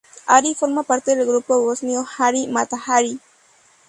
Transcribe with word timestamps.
Hari 0.25 0.55
forma 0.55 0.81
parte 0.81 1.15
del 1.15 1.27
grupo 1.27 1.61
bosnio 1.61 2.03
Hari 2.17 2.47
Mata 2.47 2.75
Hari. 2.75 3.19